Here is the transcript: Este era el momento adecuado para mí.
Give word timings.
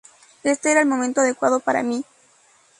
Este 0.41 0.71
era 0.71 0.81
el 0.81 0.87
momento 0.87 1.21
adecuado 1.21 1.59
para 1.59 1.83
mí. 1.83 2.03